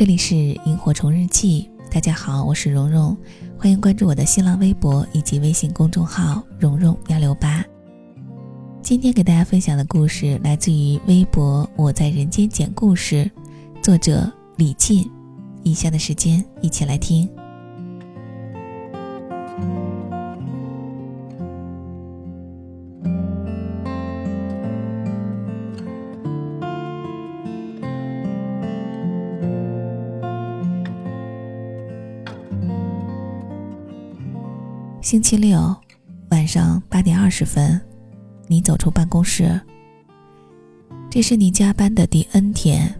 [0.00, 3.14] 这里是萤火虫日记，大家好，我是蓉蓉，
[3.58, 7.62] 欢迎关注我的新浪微博以及微信公众号“蓉蓉幺六八”。
[8.82, 13.30] 今天给大家分享的故事来自于微博“我在人间讲故事”，
[13.84, 15.06] 作者李进。
[15.64, 17.28] 以下的时间，一起来听。
[35.10, 35.74] 星期六
[36.30, 37.80] 晚上八点二十分，
[38.46, 39.60] 你走出办公室。
[41.10, 42.94] 这是你加班的第 N 天，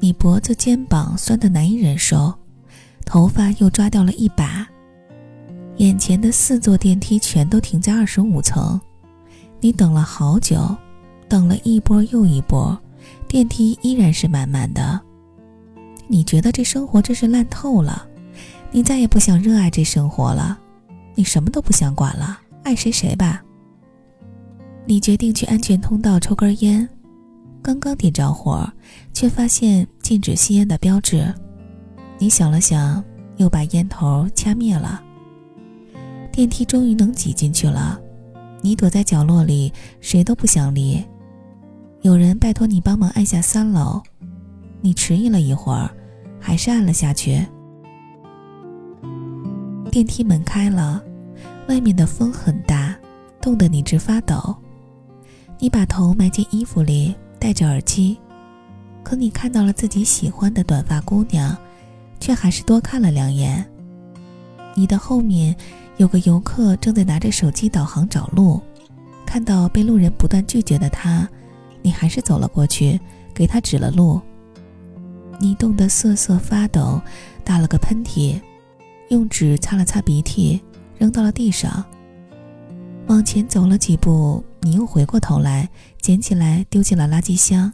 [0.00, 2.34] 你脖子、肩膀酸得难以忍受，
[3.06, 4.66] 头发又抓掉了一把。
[5.76, 8.80] 眼前的四座电梯全都停在二十五层，
[9.60, 10.76] 你等了好久，
[11.28, 12.76] 等了一波又一波，
[13.28, 15.00] 电梯依然是满满的。
[16.08, 18.04] 你觉得这生活真是烂透了，
[18.72, 20.58] 你再也不想热爱这生活了。
[21.14, 23.42] 你什么都不想管了，爱谁谁吧。
[24.86, 26.88] 你决定去安全通道抽根烟，
[27.62, 28.70] 刚刚点着火，
[29.12, 31.32] 却发现禁止吸烟的标志。
[32.18, 33.02] 你想了想，
[33.36, 35.02] 又把烟头掐灭了。
[36.30, 38.00] 电梯终于能挤进去了，
[38.60, 41.04] 你躲在角落里，谁都不想理。
[42.02, 44.02] 有人拜托你帮忙按下三楼，
[44.80, 45.90] 你迟疑了一会儿，
[46.38, 47.46] 还是按了下去。
[49.94, 51.00] 电梯门开了，
[51.68, 52.92] 外面的风很大，
[53.40, 54.52] 冻得你直发抖。
[55.60, 58.18] 你把头埋进衣服里，戴着耳机，
[59.04, 61.56] 可你看到了自己喜欢的短发姑娘，
[62.18, 63.64] 却还是多看了两眼。
[64.74, 65.54] 你的后面
[65.96, 68.60] 有个游客正在拿着手机导航找路，
[69.24, 71.28] 看到被路人不断拒绝的他，
[71.82, 73.00] 你还是走了过去，
[73.32, 74.20] 给他指了路。
[75.38, 77.00] 你冻得瑟瑟发抖，
[77.44, 78.40] 打了个喷嚏。
[79.08, 80.60] 用纸擦了擦鼻涕，
[80.98, 81.84] 扔到了地上。
[83.06, 85.68] 往前走了几步，你又回过头来，
[86.00, 87.72] 捡起来丢进了垃圾箱。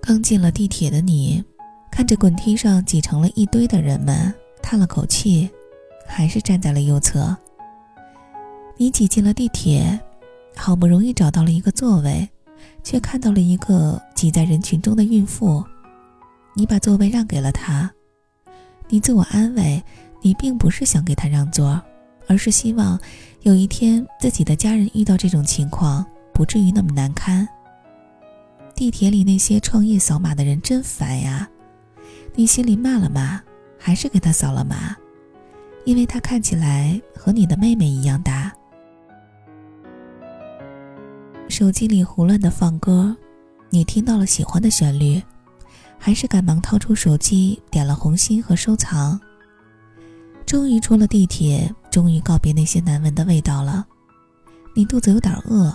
[0.00, 1.44] 刚进了地铁的你，
[1.90, 4.32] 看着滚梯上挤成了一堆的人们，
[4.62, 5.48] 叹了口气，
[6.06, 7.36] 还是站在了右侧。
[8.76, 10.00] 你挤进了地铁，
[10.56, 12.28] 好不容易找到了一个座位，
[12.82, 15.62] 却看到了一个挤在人群中的孕妇。
[16.54, 17.90] 你把座位让给了他，
[18.88, 19.82] 你自我安慰，
[20.22, 21.82] 你并不是想给他让座，
[22.28, 22.98] 而是希望
[23.42, 27.46] 有一天自己的家人遇到这种情况，不至于那么难堪。
[28.76, 31.48] 地铁里那些创业扫码的人真烦呀！
[32.34, 33.40] 你心里骂了骂，
[33.78, 34.96] 还是给他扫了码，
[35.84, 38.52] 因为他看起来和你的妹妹一样大。
[41.48, 43.16] 手机里胡乱的放歌，
[43.70, 45.20] 你听到了喜欢的旋律。
[46.04, 49.18] 还是赶忙掏出手机，点了红心和收藏。
[50.44, 53.86] 终于出了地铁，终于告别那些难闻的味道了。
[54.76, 55.74] 你肚子有点饿，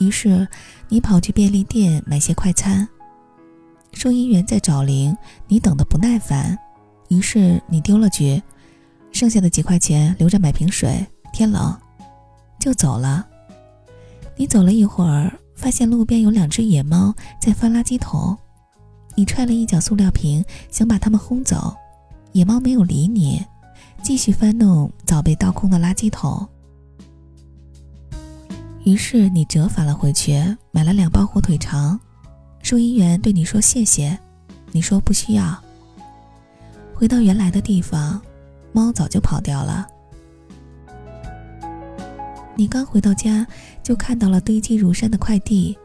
[0.00, 0.44] 于是
[0.88, 2.86] 你跑去便利店买些快餐。
[3.92, 5.16] 收银员在找零，
[5.46, 6.58] 你等得不耐烦，
[7.08, 8.42] 于是你丢了句
[9.12, 11.72] ：“剩下的几块钱留着买瓶水，天冷。”
[12.58, 13.24] 就走了。
[14.34, 18.36] 你走了一会儿，发现路边有两只野猫在翻垃圾桶。
[19.14, 21.76] 你踹了一脚塑料瓶，想把它们轰走，
[22.32, 23.44] 野猫没有理你，
[24.02, 26.46] 继续翻弄早被倒空的垃圾桶。
[28.84, 32.00] 于是你折返了回去，买了两包火腿肠。
[32.62, 34.18] 收银员对你说谢谢，
[34.72, 35.58] 你说不需要。
[36.94, 38.20] 回到原来的地方，
[38.72, 39.86] 猫早就跑掉了。
[42.56, 43.46] 你刚回到家，
[43.82, 45.78] 就看到了堆积如山的快递。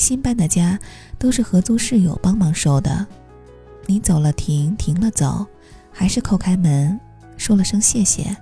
[0.00, 0.78] 新搬的家
[1.18, 3.06] 都是合租室友帮忙收的，
[3.84, 5.46] 你走了停，停了走，
[5.92, 6.98] 还是叩开门，
[7.36, 8.34] 说了声谢谢。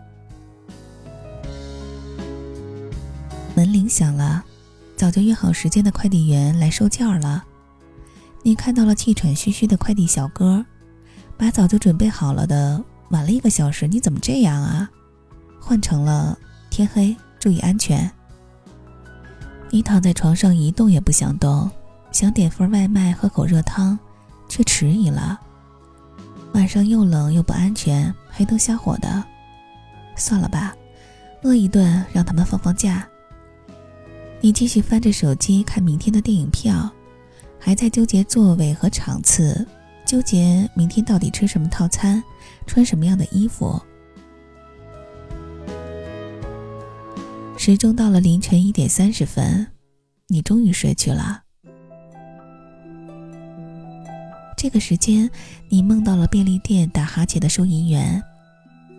[3.56, 4.44] 门铃响了，
[4.96, 7.44] 早就约好时间的快递员来收件了。
[8.44, 10.64] 你看到了气喘吁吁的快递小哥，
[11.37, 12.81] 把早就准备好了的
[13.11, 14.88] 晚了一个小时，你怎么这样啊？
[15.61, 16.38] 换成了
[16.70, 18.08] 天黑，注意安全。
[19.70, 21.70] 你躺在床上一动也不想动，
[22.11, 23.99] 想点份外卖喝口热汤，
[24.49, 25.38] 却迟疑了。
[26.55, 29.23] 晚上又冷又不安全，黑灯瞎火的，
[30.17, 30.75] 算了吧，
[31.43, 33.06] 饿一顿让他们放放假。
[34.41, 36.91] 你继续翻着手机看明天的电影票，
[37.59, 39.67] 还在纠结座位和场次，
[40.06, 42.23] 纠结明天到底吃什么套餐，
[42.67, 43.81] 穿什么样的衣服。
[47.69, 49.67] 时钟到了凌晨一点三十分，
[50.29, 51.43] 你终于睡去了。
[54.56, 55.31] 这个时间，
[55.69, 58.23] 你梦到了便利店打哈欠的收银员，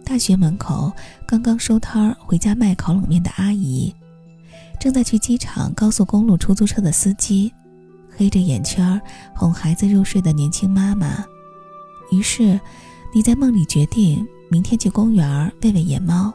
[0.05, 0.93] 大学门口
[1.25, 3.91] 刚刚收摊儿回家卖烤冷面的阿姨，
[4.79, 7.51] 正在去机场高速公路出租车的司机，
[8.15, 9.01] 黑着眼圈
[9.35, 11.25] 哄孩子入睡的年轻妈妈。
[12.11, 12.59] 于是，
[13.15, 16.31] 你在梦里决定明天去公园喂喂野猫，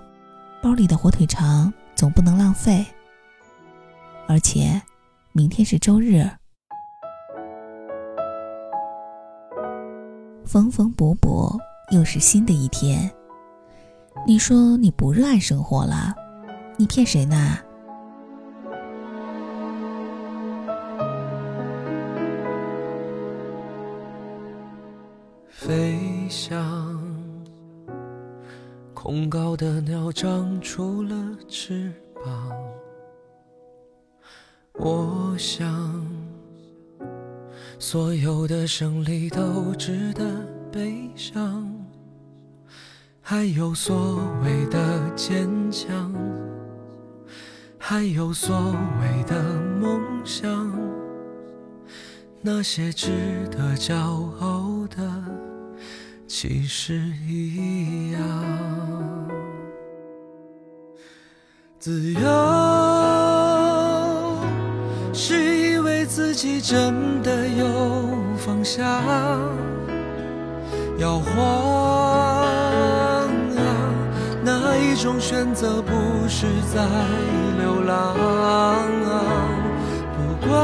[0.60, 2.84] 包里的火腿肠总不能浪费。
[4.26, 4.80] 而且，
[5.32, 6.28] 明天是周日。
[10.46, 11.58] 缝缝补补，
[11.90, 13.10] 又是新的一天。
[14.26, 16.14] 你说你不热爱生活了，
[16.76, 17.58] 你骗谁呢？
[29.04, 31.14] 空高的鸟长出了
[31.46, 31.92] 翅
[32.24, 32.50] 膀。
[34.72, 36.02] 我想。
[37.78, 40.24] 所有的胜利都值得
[40.72, 41.70] 悲伤，
[43.20, 46.10] 还有所谓的坚强，
[47.78, 48.56] 还有所
[49.02, 50.72] 谓的梦想，
[52.40, 53.10] 那些值
[53.50, 53.94] 得骄
[54.40, 55.22] 傲的，
[56.36, 58.20] 其实一样，
[61.78, 62.20] 自由
[65.12, 66.04] 是以为。
[66.04, 67.64] 自己真的有
[68.36, 68.84] 方向，
[70.98, 71.34] 摇晃
[73.56, 73.62] 啊，
[74.44, 75.92] 哪一种选择不
[76.28, 76.84] 是在
[77.58, 78.14] 流浪？
[80.16, 80.54] 不管，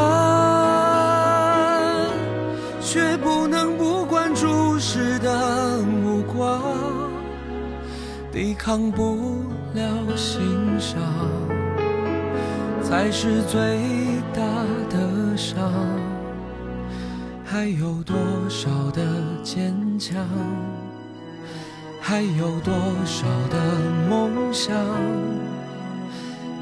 [5.31, 6.61] 的目光，
[8.33, 9.45] 抵抗不
[9.75, 9.83] 了
[10.17, 10.41] 欣
[10.79, 10.99] 赏，
[12.83, 13.79] 才是最
[14.35, 14.43] 大
[14.89, 15.37] 的。
[15.37, 15.73] 伤，
[17.45, 18.17] 还有多
[18.49, 19.03] 少的
[19.43, 20.17] 坚强？
[22.01, 22.75] 还有多
[23.07, 23.57] 少的
[24.09, 24.75] 梦想？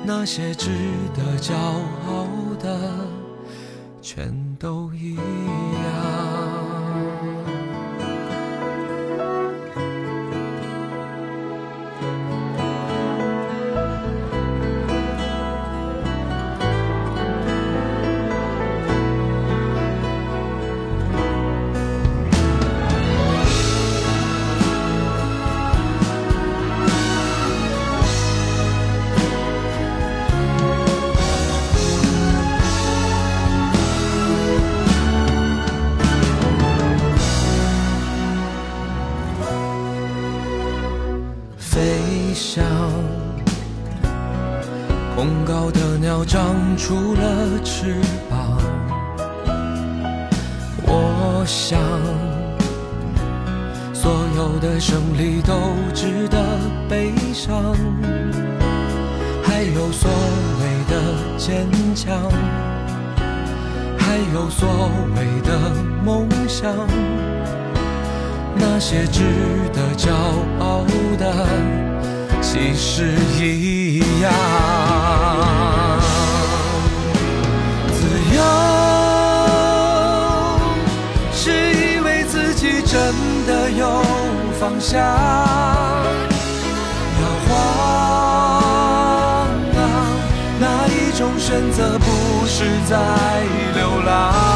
[0.05, 0.71] 那些值
[1.15, 2.27] 得骄傲
[2.61, 2.91] 的，
[4.01, 5.78] 全都一样。
[42.39, 42.65] 想，
[45.17, 47.97] 恐高的鸟长出了翅
[48.31, 48.57] 膀，
[50.87, 51.81] 我想，
[53.93, 55.53] 所有的胜利都
[55.93, 56.39] 值得
[56.89, 57.75] 悲伤，
[59.43, 60.09] 还有所
[60.61, 62.15] 谓的坚强，
[63.99, 64.69] 还有所
[65.17, 65.75] 谓的
[66.05, 66.73] 梦想，
[68.55, 69.25] 那些值
[69.73, 70.13] 得骄
[70.61, 70.85] 傲
[71.19, 71.88] 的。
[72.41, 74.33] 其实一样，
[77.93, 77.99] 自
[78.35, 78.41] 由
[81.33, 83.15] 是以为自己真
[83.47, 84.03] 的有
[84.59, 85.01] 方向，
[87.21, 87.51] 摇晃
[89.77, 89.79] 啊，
[90.59, 92.97] 哪一种选择不是在
[93.75, 94.48] 流浪？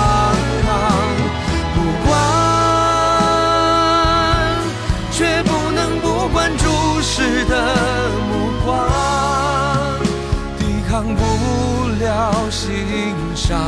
[13.45, 13.59] 伤，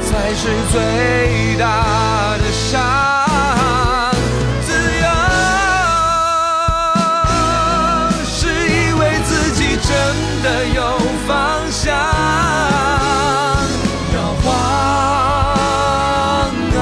[0.00, 2.80] 才是最大的伤。
[4.64, 4.68] 自
[5.02, 5.06] 由
[8.24, 9.90] 是以为自己真
[10.44, 10.80] 的有
[11.26, 11.36] 方
[11.68, 11.92] 向，
[14.14, 14.46] 摇晃
[16.76, 16.78] 啊，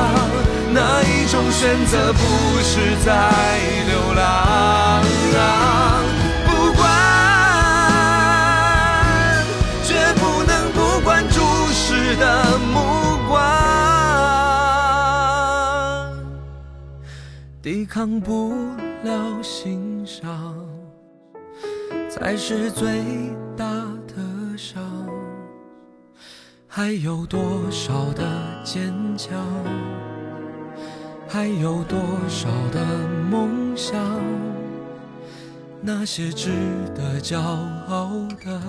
[0.75, 2.19] 哪一种选择不
[2.63, 3.09] 是在
[17.67, 18.53] 抵抗不
[19.03, 20.55] 了欣赏，
[22.09, 23.03] 才是最
[23.57, 23.65] 大
[24.07, 24.81] 的伤。
[26.69, 28.23] 还有多少的
[28.63, 29.45] 坚强？
[31.27, 32.87] 还有多少的
[33.29, 33.99] 梦想？
[35.81, 36.53] 那些值
[36.95, 38.63] 得骄傲的，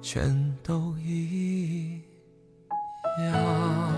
[0.00, 2.00] 全都一
[3.24, 3.95] 样。